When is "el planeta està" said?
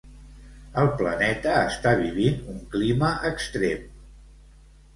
0.83-1.93